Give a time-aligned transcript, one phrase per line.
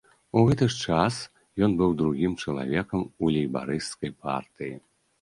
[0.39, 1.19] У гэты ж час
[1.69, 4.73] ён быў другім чалавекам у лейбарысцкай партыі.